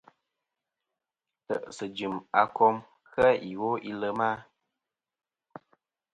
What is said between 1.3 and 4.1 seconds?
Ntè'sɨ jɨm a kom iwo i